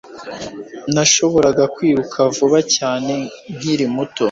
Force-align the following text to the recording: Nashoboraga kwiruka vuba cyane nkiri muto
Nashoboraga 0.93 1.63
kwiruka 1.75 2.17
vuba 2.37 2.59
cyane 2.75 3.13
nkiri 3.57 3.85
muto 3.95 4.19